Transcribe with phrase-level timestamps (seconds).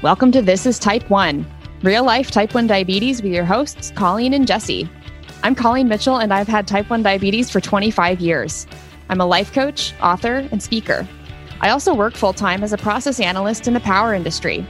[0.00, 1.44] Welcome to This is Type 1,
[1.82, 4.88] real life type 1 diabetes with your hosts, Colleen and Jesse.
[5.42, 8.68] I'm Colleen Mitchell, and I've had type 1 diabetes for 25 years.
[9.08, 11.04] I'm a life coach, author, and speaker.
[11.60, 14.64] I also work full time as a process analyst in the power industry.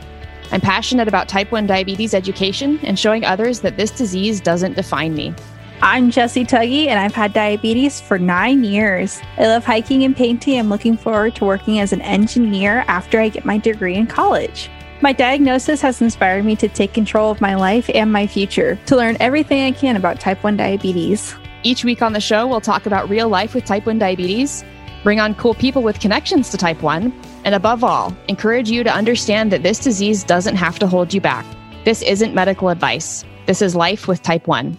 [0.50, 5.12] I'm passionate about type 1 diabetes education and showing others that this disease doesn't define
[5.12, 5.34] me.
[5.82, 9.20] I'm Jesse Tuggy, and I've had diabetes for nine years.
[9.36, 10.58] I love hiking and painting.
[10.58, 14.70] I'm looking forward to working as an engineer after I get my degree in college.
[15.00, 18.96] My diagnosis has inspired me to take control of my life and my future, to
[18.96, 21.36] learn everything I can about type 1 diabetes.
[21.62, 24.64] Each week on the show, we'll talk about real life with type 1 diabetes,
[25.04, 27.12] bring on cool people with connections to type 1,
[27.44, 31.20] and above all, encourage you to understand that this disease doesn't have to hold you
[31.20, 31.46] back.
[31.84, 33.25] This isn't medical advice.
[33.47, 34.77] This is life with type 1.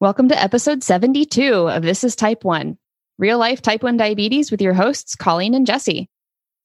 [0.00, 2.78] Welcome to episode 72 of This is Type 1,
[3.18, 6.08] real life type 1 diabetes with your hosts, Colleen and Jesse.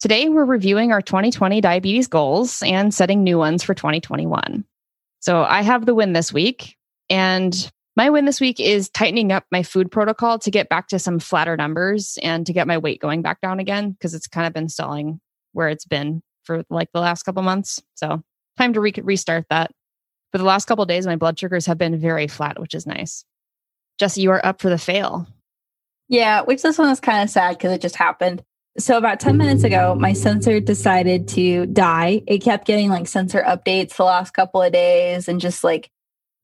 [0.02, 4.66] Today, we're reviewing our 2020 diabetes goals and setting new ones for 2021.
[5.22, 6.76] So, I have the win this week,
[7.10, 11.00] and my win this week is tightening up my food protocol to get back to
[11.00, 14.46] some flatter numbers and to get my weight going back down again because it's kind
[14.46, 15.22] of been stalling
[15.54, 17.82] where it's been for like the last couple months.
[17.96, 18.22] So,
[18.58, 19.72] time to re- restart that.
[20.32, 23.24] For the last couple days, my blood sugars have been very flat, which is nice.
[23.98, 25.26] Jesse, you are up for the fail.
[26.10, 28.44] Yeah, which this one is kind of sad because it just happened.
[28.78, 32.22] So about 10 minutes ago, my sensor decided to die.
[32.28, 35.90] It kept getting like sensor updates the last couple of days and just like,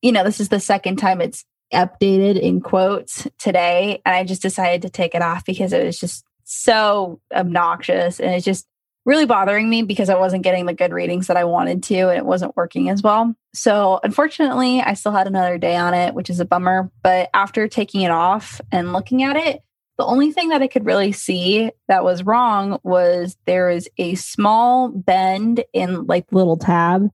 [0.01, 1.43] you know, this is the second time it's
[1.73, 4.01] updated in quotes today.
[4.05, 8.33] And I just decided to take it off because it was just so obnoxious and
[8.33, 8.65] it's just
[9.05, 12.17] really bothering me because I wasn't getting the good readings that I wanted to and
[12.17, 13.35] it wasn't working as well.
[13.53, 16.91] So, unfortunately, I still had another day on it, which is a bummer.
[17.03, 19.63] But after taking it off and looking at it,
[19.97, 24.15] the only thing that I could really see that was wrong was there is a
[24.15, 27.09] small bend in like little tab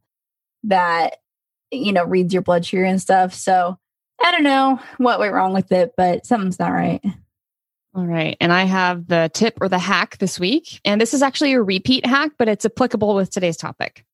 [0.64, 1.18] that
[1.72, 3.34] you know reads your blood sugar and stuff.
[3.34, 3.78] So
[4.24, 7.04] I don't know what went wrong with it, but something's not right.
[7.94, 8.38] All right.
[8.40, 10.80] And I have the tip or the hack this week.
[10.86, 14.06] And this is actually a repeat hack, but it's applicable with today's topic.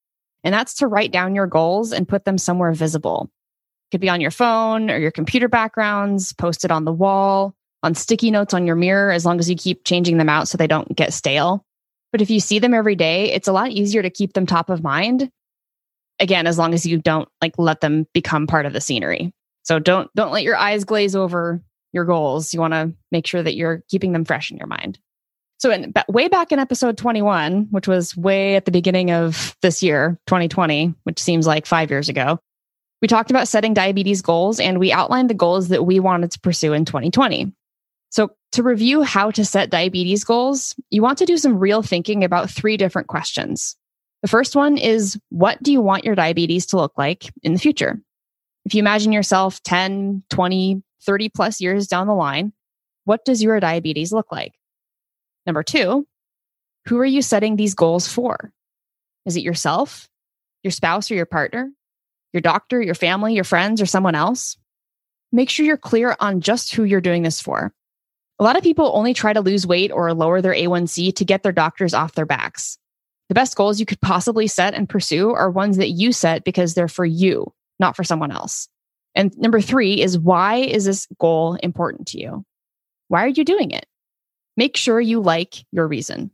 [0.44, 3.29] And that's to write down your goals and put them somewhere visible.
[3.29, 7.94] It could be on your phone or your computer backgrounds, posted on the wall, on
[7.94, 10.68] sticky notes on your mirror as long as you keep changing them out so they
[10.68, 11.66] don't get stale.
[12.12, 14.70] But if you see them every day, it's a lot easier to keep them top
[14.70, 15.30] of mind.
[16.20, 19.34] Again, as long as you don't like let them become part of the scenery.
[19.64, 21.62] So don't don't let your eyes glaze over
[21.92, 22.54] your goals.
[22.54, 25.00] You want to make sure that you're keeping them fresh in your mind.
[25.60, 29.82] So in, way back in episode 21, which was way at the beginning of this
[29.82, 32.40] year, 2020, which seems like 5 years ago,
[33.02, 36.40] we talked about setting diabetes goals and we outlined the goals that we wanted to
[36.40, 37.54] pursue in 2020.
[38.13, 42.24] So, to review how to set diabetes goals, you want to do some real thinking
[42.24, 43.75] about three different questions.
[44.22, 47.59] The first one is what do you want your diabetes to look like in the
[47.59, 48.00] future?
[48.66, 52.53] If you imagine yourself 10, 20, 30 plus years down the line,
[53.06, 54.53] what does your diabetes look like?
[55.47, 56.07] Number two,
[56.85, 58.53] who are you setting these goals for?
[59.25, 60.07] Is it yourself,
[60.62, 61.72] your spouse, or your partner,
[62.31, 64.56] your doctor, your family, your friends, or someone else?
[65.31, 67.73] Make sure you're clear on just who you're doing this for.
[68.40, 71.44] A lot of people only try to lose weight or lower their A1C to get
[71.44, 72.78] their doctors off their backs.
[73.30, 76.74] The best goals you could possibly set and pursue are ones that you set because
[76.74, 78.68] they're for you, not for someone else.
[79.16, 82.46] And number three is why is this goal important to you?
[83.08, 83.86] Why are you doing it?
[84.58, 86.32] Make sure you like your reason.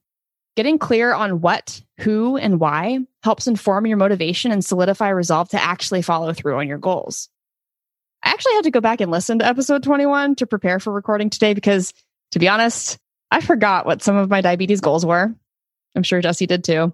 [0.56, 5.62] Getting clear on what, who, and why helps inform your motivation and solidify resolve to
[5.62, 7.30] actually follow through on your goals.
[8.24, 11.30] I actually had to go back and listen to episode 21 to prepare for recording
[11.30, 11.94] today because,
[12.32, 12.98] to be honest,
[13.32, 15.34] I forgot what some of my diabetes goals were.
[15.96, 16.94] I'm sure Jesse did too.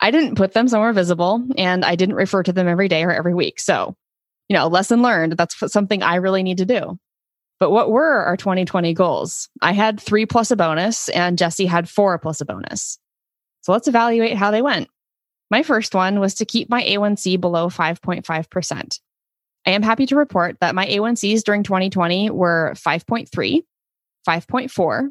[0.00, 3.12] I didn't put them somewhere visible and I didn't refer to them every day or
[3.12, 3.60] every week.
[3.60, 3.96] So,
[4.48, 5.32] you know, lesson learned.
[5.32, 6.98] That's something I really need to do.
[7.60, 9.48] But what were our 2020 goals?
[9.60, 12.98] I had three plus a bonus and Jesse had four plus a bonus.
[13.62, 14.88] So let's evaluate how they went.
[15.50, 19.00] My first one was to keep my A1C below 5.5%.
[19.66, 23.62] I am happy to report that my A1Cs during 2020 were 5.3,
[24.26, 25.08] 5.4,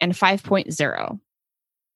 [0.00, 1.20] and 5.0.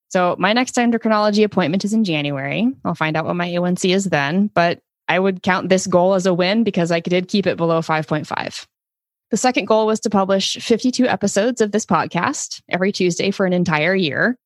[0.09, 2.73] So my next endocrinology appointment is in January.
[2.85, 6.27] I'll find out what my A1C is then, but I would count this goal as
[6.27, 8.67] a win because I did keep it below 5.5.
[9.31, 13.53] The second goal was to publish 52 episodes of this podcast every Tuesday for an
[13.53, 14.37] entire year.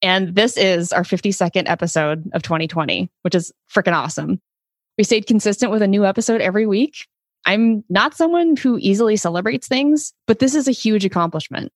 [0.00, 4.40] And this is our 52nd episode of 2020, which is freaking awesome.
[4.98, 7.06] We stayed consistent with a new episode every week.
[7.46, 11.72] I'm not someone who easily celebrates things, but this is a huge accomplishment.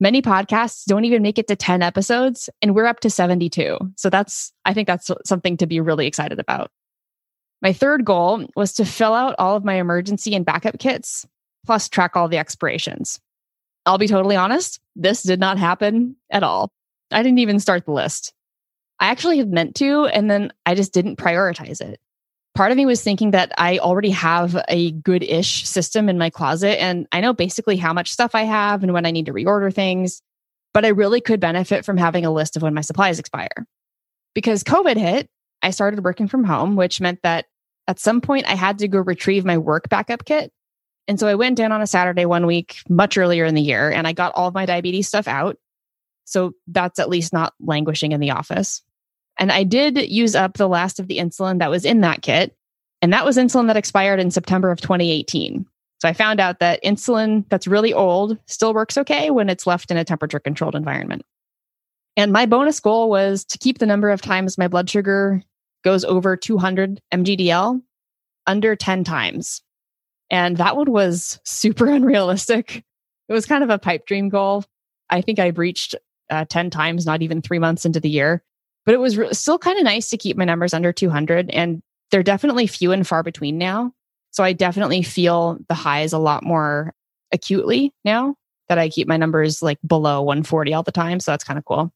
[0.00, 3.78] Many podcasts don't even make it to 10 episodes, and we're up to 72.
[3.96, 6.70] So that's, I think that's something to be really excited about.
[7.60, 11.26] My third goal was to fill out all of my emergency and backup kits,
[11.66, 13.20] plus track all the expirations.
[13.86, 16.72] I'll be totally honest, this did not happen at all.
[17.10, 18.32] I didn't even start the list.
[18.98, 22.00] I actually had meant to, and then I just didn't prioritize it.
[22.54, 26.30] Part of me was thinking that I already have a good ish system in my
[26.30, 29.32] closet, and I know basically how much stuff I have and when I need to
[29.32, 30.22] reorder things,
[30.72, 33.66] but I really could benefit from having a list of when my supplies expire.
[34.34, 35.28] Because COVID hit,
[35.62, 37.46] I started working from home, which meant that
[37.88, 40.52] at some point I had to go retrieve my work backup kit.
[41.08, 43.90] And so I went in on a Saturday one week, much earlier in the year,
[43.90, 45.56] and I got all of my diabetes stuff out.
[46.24, 48.82] So that's at least not languishing in the office.
[49.38, 52.56] And I did use up the last of the insulin that was in that kit.
[53.02, 55.66] And that was insulin that expired in September of 2018.
[56.00, 59.90] So I found out that insulin that's really old still works okay when it's left
[59.90, 61.22] in a temperature controlled environment.
[62.16, 65.42] And my bonus goal was to keep the number of times my blood sugar
[65.82, 67.82] goes over 200 mgdl
[68.46, 69.62] under 10 times.
[70.30, 72.84] And that one was super unrealistic.
[73.28, 74.64] It was kind of a pipe dream goal.
[75.10, 75.94] I think I reached
[76.30, 78.42] uh, 10 times, not even three months into the year.
[78.84, 81.50] But it was re- still kind of nice to keep my numbers under 200.
[81.50, 83.92] And they're definitely few and far between now.
[84.30, 86.92] So I definitely feel the highs a lot more
[87.32, 88.34] acutely now
[88.68, 91.20] that I keep my numbers like below 140 all the time.
[91.20, 91.92] So that's kind of cool.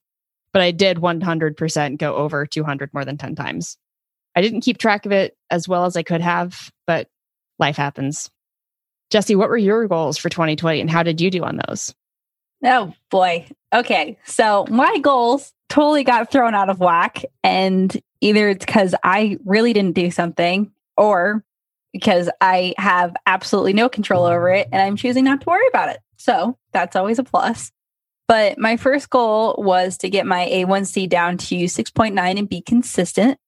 [0.52, 3.76] But I did 100% go over 200 more than 10 times.
[4.34, 7.08] I didn't keep track of it as well as I could have, but
[7.58, 8.30] life happens.
[9.10, 11.94] Jesse, what were your goals for 2020 and how did you do on those?
[12.64, 13.46] Oh boy.
[13.72, 14.18] Okay.
[14.24, 17.24] So my goals totally got thrown out of whack.
[17.42, 21.44] And either it's because I really didn't do something or
[21.92, 25.88] because I have absolutely no control over it and I'm choosing not to worry about
[25.88, 25.98] it.
[26.16, 27.72] So that's always a plus.
[28.26, 33.38] But my first goal was to get my A1C down to 6.9 and be consistent.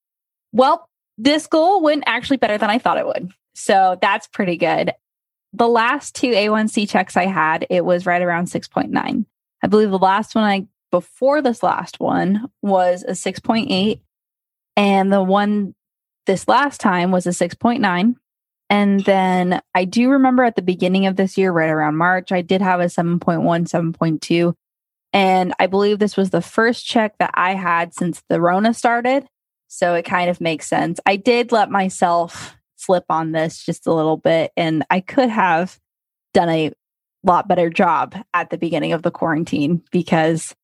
[0.52, 0.88] Well,
[1.18, 3.30] this goal went actually better than I thought it would.
[3.54, 4.92] So that's pretty good
[5.52, 9.24] the last two A1C checks I had, it was right around 6.9.
[9.62, 14.00] I believe the last one I before this last one was a 6.8
[14.76, 15.74] and the one
[16.26, 18.14] this last time was a 6.9
[18.68, 22.42] and then I do remember at the beginning of this year right around March I
[22.42, 24.54] did have a 7.1 7.2
[25.12, 29.26] and I believe this was the first check that I had since the Rona started
[29.72, 30.98] so it kind of makes sense.
[31.06, 34.50] I did let myself slip on this just a little bit.
[34.56, 35.78] And I could have
[36.34, 36.72] done a
[37.22, 40.54] lot better job at the beginning of the quarantine because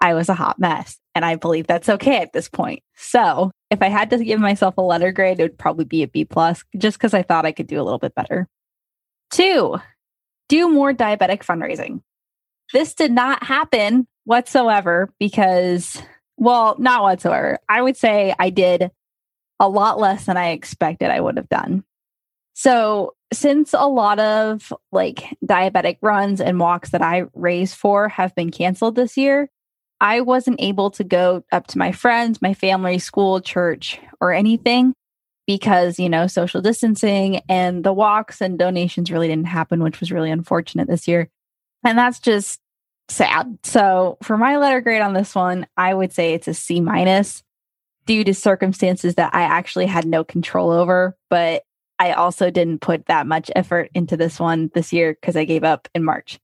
[0.00, 0.98] I was a hot mess.
[1.14, 2.82] And I believe that's okay at this point.
[2.94, 6.08] So if I had to give myself a letter grade, it would probably be a
[6.08, 8.48] B plus just because I thought I could do a little bit better.
[9.30, 9.78] Two,
[10.48, 12.02] do more diabetic fundraising.
[12.72, 16.00] This did not happen whatsoever because,
[16.36, 17.58] well, not whatsoever.
[17.68, 18.90] I would say I did
[19.58, 21.84] a lot less than I expected I would have done.
[22.54, 28.34] So, since a lot of like diabetic runs and walks that I raise for have
[28.34, 29.50] been canceled this year,
[30.00, 34.94] I wasn't able to go up to my friends, my family, school, church, or anything
[35.46, 40.12] because, you know, social distancing and the walks and donations really didn't happen, which was
[40.12, 41.28] really unfortunate this year.
[41.84, 42.60] And that's just
[43.08, 43.58] sad.
[43.62, 47.42] So, for my letter grade on this one, I would say it's a C minus
[48.06, 51.16] due to circumstances that I actually had no control over.
[51.30, 51.62] But
[51.98, 55.64] I also didn't put that much effort into this one this year because I gave
[55.64, 56.38] up in March.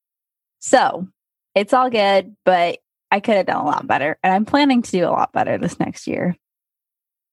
[0.60, 1.08] So
[1.54, 2.78] it's all good, but
[3.12, 4.18] I could have done a lot better.
[4.22, 6.34] And I'm planning to do a lot better this next year.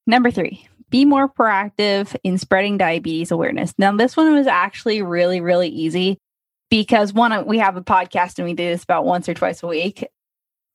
[0.05, 3.73] Number three, be more proactive in spreading diabetes awareness.
[3.77, 6.17] Now, this one was actually really, really easy
[6.69, 9.67] because one, we have a podcast and we do this about once or twice a
[9.67, 10.05] week.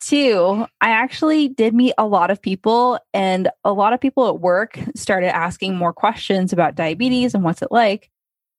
[0.01, 4.41] Two, I actually did meet a lot of people, and a lot of people at
[4.41, 8.11] work started asking more questions about diabetes and what's it like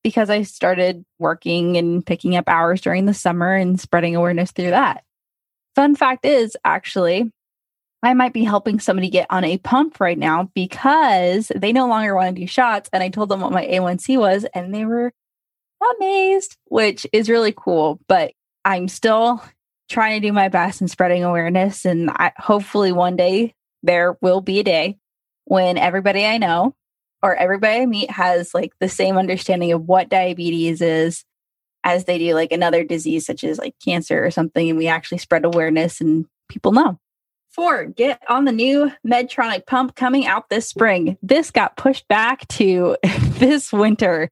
[0.03, 4.69] because I started working and picking up hours during the summer and spreading awareness through
[4.69, 5.03] that.
[5.75, 7.32] Fun fact is, actually,
[8.01, 12.15] I might be helping somebody get on a pump right now because they no longer
[12.15, 12.89] want to do shots.
[12.94, 15.12] And I told them what my A1C was, and they were
[15.98, 18.00] amazed, which is really cool.
[18.08, 18.32] But
[18.63, 19.44] I'm still
[19.89, 21.86] trying to do my best in spreading awareness.
[21.86, 23.53] And I, hopefully one day
[23.84, 24.98] there will be a day
[25.46, 26.74] when everybody I know
[27.22, 31.24] or everybody I meet has like the same understanding of what diabetes is
[31.86, 34.70] as they do like another disease such as like cancer or something.
[34.70, 37.00] And we actually spread awareness and people know.
[37.50, 41.18] Four, get on the new Medtronic pump coming out this spring.
[41.22, 44.30] This got pushed back to this winter.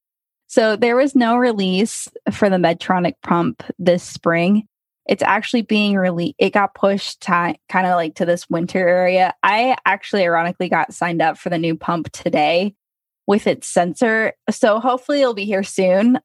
[0.48, 4.68] So there was no release for the Medtronic pump this spring
[5.06, 9.76] it's actually being really it got pushed kind of like to this winter area i
[9.86, 12.74] actually ironically got signed up for the new pump today
[13.28, 16.20] with its sensor so hopefully it'll be here soon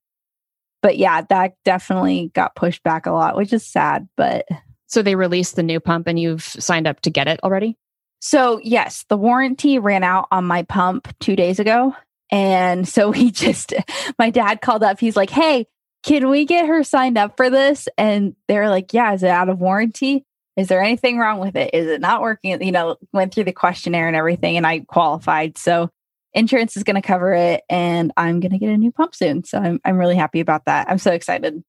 [0.82, 4.46] but yeah that definitely got pushed back a lot which is sad but
[4.86, 7.76] so they released the new pump and you've signed up to get it already
[8.20, 11.94] so yes the warranty ran out on my pump two days ago
[12.30, 13.72] and so he just
[14.18, 15.66] my dad called up he's like hey
[16.02, 17.88] can we get her signed up for this?
[17.98, 20.24] And they're like, yeah, is it out of warranty?
[20.56, 21.74] Is there anything wrong with it?
[21.74, 22.62] Is it not working?
[22.62, 25.56] You know, went through the questionnaire and everything, and I qualified.
[25.56, 25.90] So
[26.38, 29.44] insurance is going to cover it, and I'm going to get a new pump soon.
[29.44, 30.88] So I'm, I'm really happy about that.
[30.88, 31.62] I'm so excited.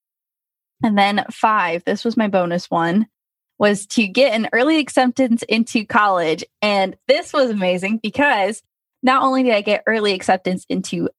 [0.82, 3.06] And then five, this was my bonus one,
[3.58, 6.44] was to get an early acceptance into college.
[6.62, 8.62] And this was amazing because
[9.02, 11.10] not only did I get early acceptance into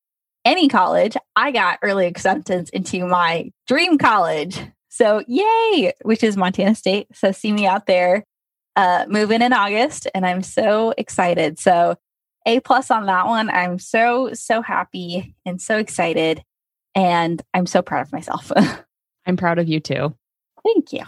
[0.46, 4.60] any college, I got early acceptance into my dream college.
[4.89, 7.08] So, yay, which is Montana State.
[7.13, 8.24] So, see me out there
[8.75, 11.60] uh, moving in August, and I'm so excited.
[11.60, 11.98] So,
[12.46, 13.50] A plus on that one.
[13.50, 16.44] I'm so, so happy and so excited.
[16.96, 18.52] And I'm so proud of myself.
[19.26, 20.16] I'm proud of you too.
[20.64, 21.04] Thank you.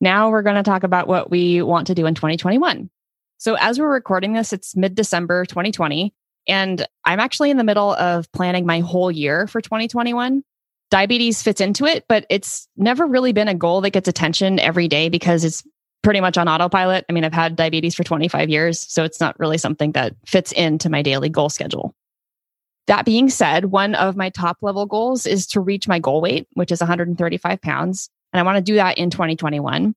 [0.00, 2.90] Now we're going to talk about what we want to do in 2021.
[3.38, 6.12] So, as we're recording this, it's mid December 2020.
[6.48, 10.42] And I'm actually in the middle of planning my whole year for 2021.
[10.90, 14.88] Diabetes fits into it, but it's never really been a goal that gets attention every
[14.88, 15.62] day because it's
[16.02, 17.04] pretty much on autopilot.
[17.08, 20.52] I mean, I've had diabetes for 25 years, so it's not really something that fits
[20.52, 21.94] into my daily goal schedule.
[22.88, 26.48] That being said, one of my top level goals is to reach my goal weight,
[26.54, 28.10] which is 135 pounds.
[28.32, 29.94] And I want to do that in 2021.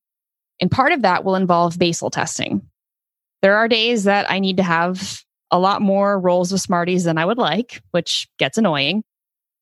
[0.62, 2.62] And part of that will involve basal testing.
[3.41, 5.21] There are days that I need to have
[5.51, 9.03] a lot more rolls of Smarties than I would like, which gets annoying.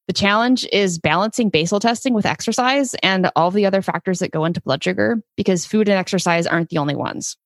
[0.07, 4.43] The challenge is balancing basal testing with exercise and all the other factors that go
[4.43, 7.37] into blood sugar because food and exercise aren't the only ones.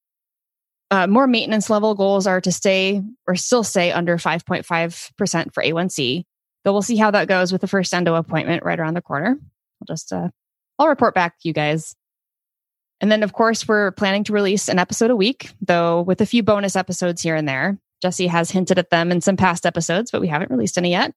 [0.89, 6.23] Uh, more maintenance level goals are to stay or still stay under 5.5% for A1C.
[6.63, 9.37] Though we'll see how that goes with the first endo appointment right around the corner.
[9.39, 10.29] I'll just, uh,
[10.79, 11.95] I'll report back to you guys.
[12.99, 16.25] And then, of course, we're planning to release an episode a week, though with a
[16.25, 17.77] few bonus episodes here and there.
[18.01, 21.13] Jesse has hinted at them in some past episodes, but we haven't released any yet.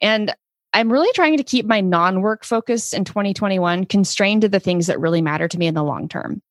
[0.00, 0.34] And
[0.72, 4.86] I'm really trying to keep my non work focus in 2021 constrained to the things
[4.86, 6.42] that really matter to me in the long term.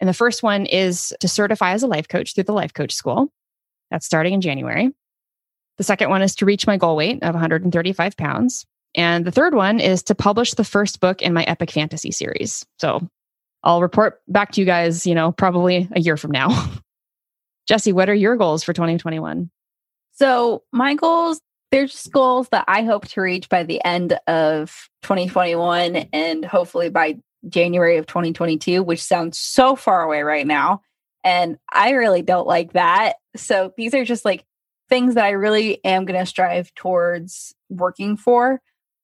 [0.00, 2.92] And the first one is to certify as a life coach through the Life Coach
[2.92, 3.32] School.
[3.90, 4.90] That's starting in January.
[5.76, 8.66] The second one is to reach my goal weight of 135 pounds.
[8.94, 12.64] And the third one is to publish the first book in my epic fantasy series.
[12.78, 13.08] So
[13.62, 16.70] I'll report back to you guys, you know, probably a year from now.
[17.68, 19.50] Jesse, what are your goals for 2021?
[20.12, 21.40] So, my goals,
[21.70, 26.88] they're just goals that I hope to reach by the end of 2021 and hopefully
[26.88, 30.82] by January of 2022, which sounds so far away right now.
[31.24, 33.16] And I really don't like that.
[33.36, 34.44] So, these are just like
[34.88, 38.60] things that I really am going to strive towards working for.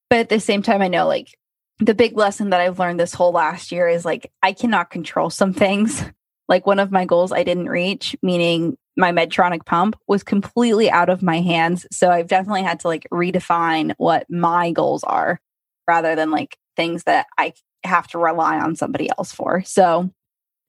[0.09, 1.37] But at the same time, I know like
[1.79, 5.31] the big lesson that I've learned this whole last year is like I cannot control
[5.31, 6.03] some things.
[6.47, 11.09] Like one of my goals I didn't reach, meaning my Medtronic pump was completely out
[11.09, 11.87] of my hands.
[11.91, 15.41] So I've definitely had to like redefine what my goals are
[15.89, 19.63] rather than like things that I have to rely on somebody else for.
[19.65, 20.11] So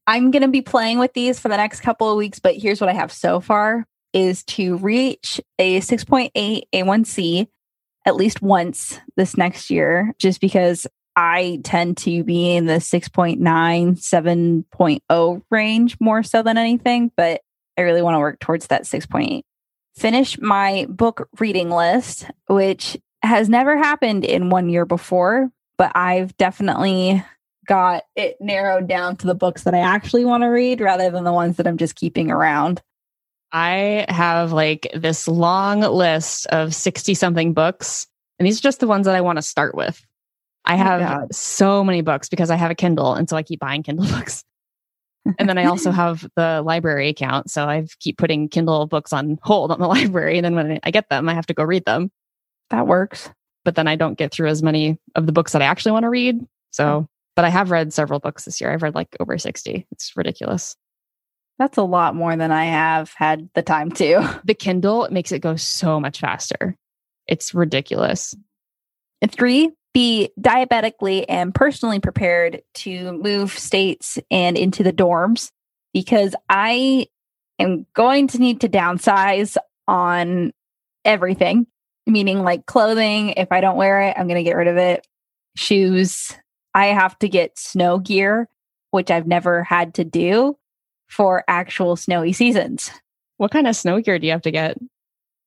[0.07, 2.81] I'm going to be playing with these for the next couple of weeks, but here's
[2.81, 7.47] what I have so far is to reach a 6.8 A1C
[8.05, 13.39] at least once this next year just because I tend to be in the 6.9,
[13.39, 17.41] 7.0 range more so than anything, but
[17.77, 19.41] I really want to work towards that 6.8.
[19.95, 26.35] Finish my book reading list, which has never happened in one year before, but I've
[26.37, 27.23] definitely
[27.65, 31.23] got it narrowed down to the books that I actually want to read rather than
[31.23, 32.81] the ones that I'm just keeping around.
[33.51, 38.05] I have like this long list of 60 something books,
[38.37, 40.05] and these are just the ones that I want to start with.
[40.65, 43.13] I oh have oh so many books because I have a Kindle.
[43.13, 44.43] And so I keep buying Kindle books.
[45.39, 47.49] And then I also have the library account.
[47.49, 50.37] So I keep putting Kindle books on hold on the library.
[50.37, 52.11] And then when I get them, I have to go read them.
[52.69, 53.29] That works.
[53.63, 56.03] But then I don't get through as many of the books that I actually want
[56.03, 56.45] to read.
[56.71, 58.71] So, but I have read several books this year.
[58.71, 59.87] I've read like over 60.
[59.91, 60.75] It's ridiculous.
[61.57, 64.41] That's a lot more than I have had the time to.
[64.45, 66.75] The Kindle makes it go so much faster.
[67.27, 68.35] It's ridiculous.
[69.21, 75.51] And three, be diabetically and personally prepared to move states and into the dorms
[75.93, 77.07] because I
[77.59, 79.55] am going to need to downsize
[79.87, 80.51] on
[81.05, 81.67] everything,
[82.05, 83.29] meaning like clothing.
[83.37, 85.07] If I don't wear it, I'm going to get rid of it.
[85.55, 86.35] Shoes.
[86.73, 88.49] I have to get snow gear,
[88.91, 90.57] which I've never had to do
[91.07, 92.91] for actual snowy seasons.
[93.37, 94.77] What kind of snow gear do you have to get?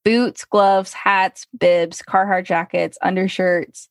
[0.07, 3.91] Boots, gloves, hats, bibs, Carhartt jackets, undershirts,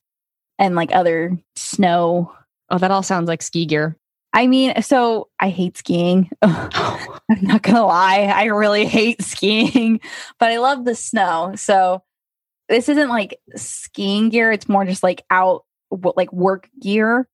[0.59, 2.33] and like other snow.
[2.69, 3.95] Oh, that all sounds like ski gear.
[4.33, 6.29] I mean, so I hate skiing.
[6.41, 9.99] I'm not gonna lie, I really hate skiing,
[10.39, 11.53] but I love the snow.
[11.55, 12.03] So
[12.69, 17.27] this isn't like skiing gear; it's more just like out, like work gear.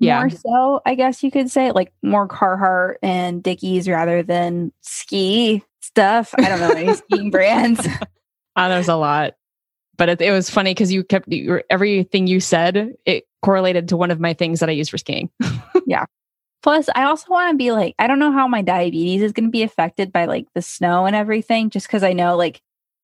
[0.00, 0.20] Yeah.
[0.20, 5.62] More so, I guess you could say, like more Carhartt and Dickies rather than ski
[5.82, 6.34] stuff.
[6.38, 7.86] I don't know any skiing brands.
[8.56, 9.34] Ah, there's a lot,
[10.00, 12.96] but it, it was funny because you kept you, everything you said.
[13.04, 15.30] It correlated to one of my things that I use for skiing.
[15.86, 16.04] Yeah.
[16.62, 19.46] Plus, I also want to be like, I don't know how my diabetes is going
[19.46, 22.62] to be affected by like the snow and everything, just because I know like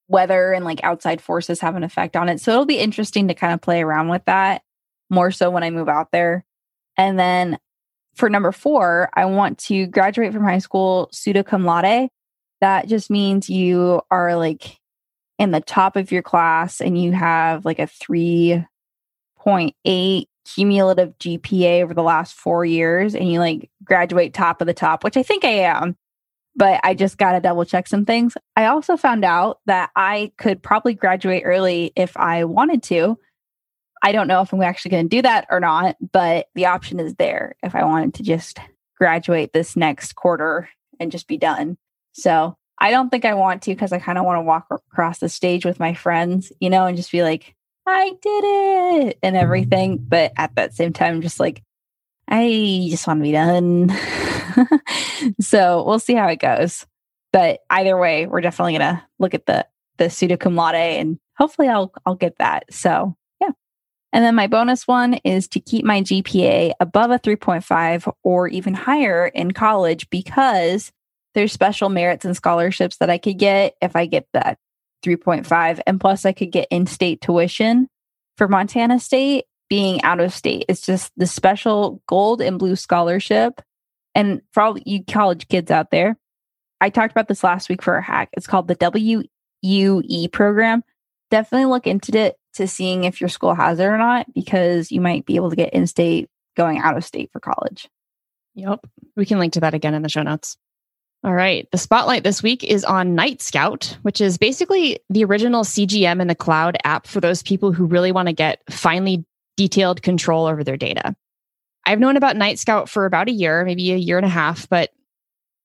[0.08, 2.40] weather and like outside forces have an effect on it.
[2.40, 4.62] So it'll be interesting to kind of play around with that
[5.10, 6.44] more so when I move out there.
[6.96, 7.58] And then
[8.14, 12.08] for number four, I want to graduate from high school pseudo cum laude.
[12.60, 14.78] That just means you are like
[15.38, 21.92] in the top of your class and you have like a 3.8 cumulative GPA over
[21.92, 25.44] the last four years and you like graduate top of the top, which I think
[25.44, 25.96] I am,
[26.54, 28.36] but I just got to double check some things.
[28.54, 33.18] I also found out that I could probably graduate early if I wanted to.
[34.02, 37.00] I don't know if I'm actually going to do that or not, but the option
[37.00, 38.58] is there if I wanted to just
[38.96, 40.68] graduate this next quarter
[41.00, 41.76] and just be done.
[42.12, 45.18] So I don't think I want to because I kind of want to walk across
[45.18, 47.54] the stage with my friends, you know, and just be like,
[47.87, 49.99] I did it and everything.
[49.99, 50.09] Mm-hmm.
[50.09, 51.62] But at that same time, just like,
[52.28, 53.90] I just want to be done.
[55.40, 56.87] so we'll see how it goes.
[57.33, 59.66] But either way, we're definitely gonna look at the
[59.99, 62.64] the pseudo cum laude and hopefully I'll I'll get that.
[62.73, 63.50] So yeah.
[64.12, 68.75] And then my bonus one is to keep my GPA above a 3.5 or even
[68.75, 70.92] higher in college because
[71.36, 74.58] there's special merits and scholarships that I could get if I get that
[75.04, 75.80] 3.5.
[75.86, 77.88] And plus, I could get in state tuition
[78.38, 80.64] for Montana State being out of state.
[80.68, 83.60] It's just the special gold and blue scholarship.
[84.14, 86.16] And for all you college kids out there,
[86.80, 88.30] I talked about this last week for a hack.
[88.32, 89.28] It's called the
[89.62, 90.84] WUE program.
[91.30, 95.02] Definitely look into it to seeing if your school has it or not, because you
[95.02, 97.88] might be able to get in state going out of state for college.
[98.54, 98.86] Yep.
[99.16, 100.56] We can link to that again in the show notes.
[101.24, 101.68] All right.
[101.72, 106.28] The spotlight this week is on Night Scout, which is basically the original CGM in
[106.28, 109.24] the cloud app for those people who really want to get finely
[109.56, 111.16] detailed control over their data.
[111.84, 114.68] I've known about Night Scout for about a year, maybe a year and a half,
[114.68, 114.90] but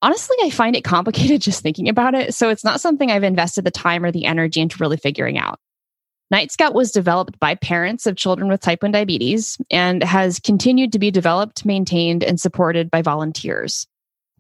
[0.01, 2.33] honestly, I find it complicated just thinking about it.
[2.33, 5.59] So it's not something I've invested the time or the energy into really figuring out.
[6.31, 10.93] Night Scout was developed by parents of children with type 1 diabetes and has continued
[10.93, 13.85] to be developed, maintained, and supported by volunteers.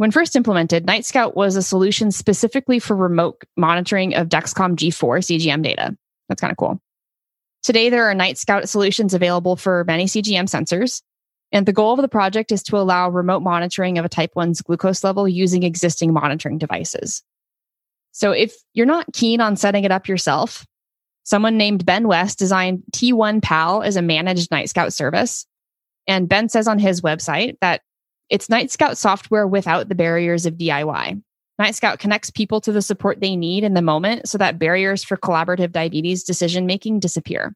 [0.01, 5.19] When first implemented, Night Scout was a solution specifically for remote monitoring of Dexcom G4
[5.19, 5.95] CGM data.
[6.27, 6.81] That's kind of cool.
[7.61, 11.03] Today, there are Night Scout solutions available for many CGM sensors.
[11.51, 14.63] And the goal of the project is to allow remote monitoring of a type 1's
[14.63, 17.21] glucose level using existing monitoring devices.
[18.11, 20.65] So if you're not keen on setting it up yourself,
[21.25, 25.45] someone named Ben West designed T1 Pal as a managed Night Scout service.
[26.07, 27.83] And Ben says on his website that
[28.31, 31.21] it's Night Scout software without the barriers of DIY.
[31.59, 35.03] Night Scout connects people to the support they need in the moment so that barriers
[35.03, 37.53] for collaborative diabetes decision making disappear.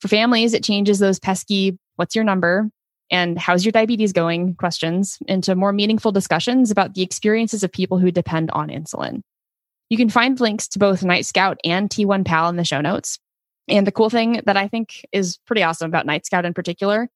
[0.00, 2.70] For families, it changes those pesky, what's your number?
[3.12, 7.98] And how's your diabetes going questions into more meaningful discussions about the experiences of people
[7.98, 9.20] who depend on insulin.
[9.90, 13.20] You can find links to both Night Scout and T1 Pal in the show notes.
[13.68, 17.08] And the cool thing that I think is pretty awesome about Night Scout in particular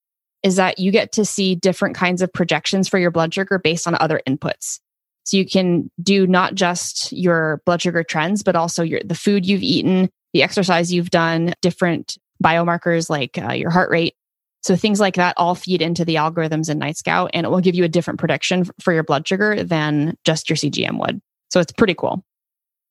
[0.43, 3.87] is that you get to see different kinds of projections for your blood sugar based
[3.87, 4.79] on other inputs.
[5.23, 9.45] So you can do not just your blood sugar trends, but also your the food
[9.45, 14.15] you've eaten, the exercise you've done, different biomarkers like uh, your heart rate.
[14.61, 17.59] So things like that all feed into the algorithms in Night Scout, and it will
[17.59, 21.21] give you a different prediction for your blood sugar than just your CGM would.
[21.49, 22.23] So it's pretty cool.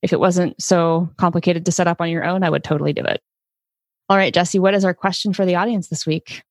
[0.02, 3.02] If it wasn't so complicated to set up on your own, I would totally do
[3.02, 3.20] it.
[4.08, 6.42] All right, Jesse, what is our question for the audience this week?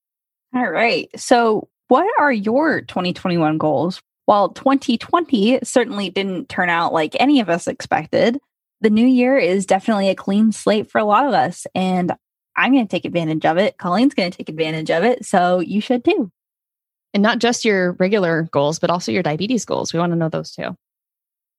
[0.56, 1.10] All right.
[1.16, 4.02] So, what are your 2021 goals?
[4.26, 8.40] While 2020 certainly didn't turn out like any of us expected,
[8.82, 11.66] the new year is definitely a clean slate for a lot of us.
[11.74, 12.14] And
[12.56, 13.78] I'm going to take advantage of it.
[13.78, 15.26] Colleen's going to take advantage of it.
[15.26, 16.32] So, you should too.
[17.16, 19.92] And not just your regular goals, but also your diabetes goals.
[19.92, 20.76] We want to know those too.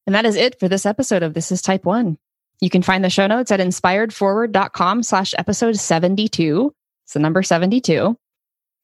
[0.06, 2.18] And that is it for this episode of This is Type 1.
[2.60, 6.74] You can find the show notes at inspiredforward.com slash episode 72.
[7.04, 8.16] It's the number 72.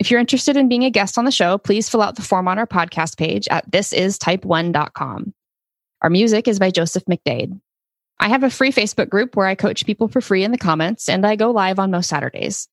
[0.01, 2.49] If you're interested in being a guest on the show, please fill out the form
[2.49, 5.35] on our podcast page at thisistype1.com.
[6.01, 7.61] Our music is by Joseph McDade.
[8.19, 11.07] I have a free Facebook group where I coach people for free in the comments,
[11.07, 12.67] and I go live on most Saturdays.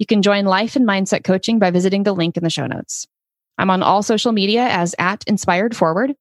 [0.00, 3.06] You can join life and mindset coaching by visiting the link in the show notes.
[3.56, 6.14] I'm on all social media as at Inspired Forward,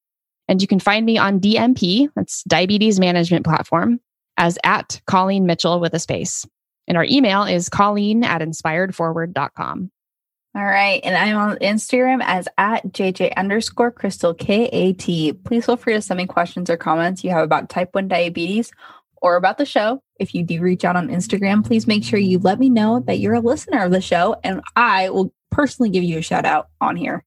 [0.47, 3.99] and you can find me on DMP, that's Diabetes Management Platform,
[4.37, 6.45] as at Colleen Mitchell with a space.
[6.87, 9.89] And our email is colleen at inspiredforward.com.
[10.55, 11.01] All right.
[11.03, 14.97] And I'm on Instagram as at JJ underscore crystal KAT.
[15.43, 18.71] Please feel free to send me questions or comments you have about type 1 diabetes
[19.19, 20.03] or about the show.
[20.19, 23.17] If you do reach out on Instagram, please make sure you let me know that
[23.17, 26.69] you're a listener of the show and I will personally give you a shout out
[26.79, 27.23] on here.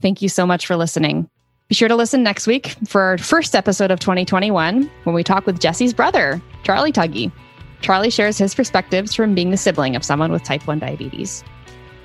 [0.00, 1.28] Thank you so much for listening.
[1.68, 5.44] Be sure to listen next week for our first episode of 2021 when we talk
[5.46, 7.32] with Jesse's brother, Charlie Tuggy.
[7.80, 11.42] Charlie shares his perspectives from being the sibling of someone with type 1 diabetes.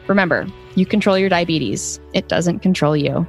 [0.09, 3.27] Remember, you control your diabetes, it doesn't control you.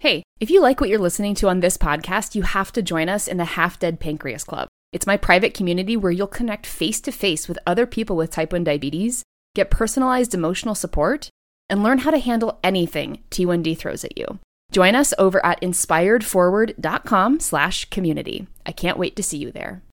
[0.00, 3.08] Hey, if you like what you're listening to on this podcast, you have to join
[3.08, 4.66] us in the Half Dead Pancreas Club.
[4.92, 8.52] It's my private community where you'll connect face to face with other people with type
[8.52, 9.22] 1 diabetes,
[9.54, 11.30] get personalized emotional support,
[11.70, 14.38] and learn how to handle anything T1D throws at you.
[14.70, 18.46] Join us over at inspiredforward.com slash community.
[18.66, 19.82] I can't wait to see you there.